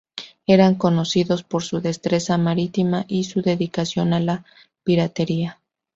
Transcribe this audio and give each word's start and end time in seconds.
Eran 0.47 0.73
conocidos 0.73 1.43
por 1.43 1.61
su 1.61 1.79
destreza 1.79 2.35
marítima 2.39 3.05
y 3.07 3.25
su 3.25 3.43
dedicación 3.43 4.13
a 4.13 4.19
la 4.19 4.45
piratería. 4.83 5.59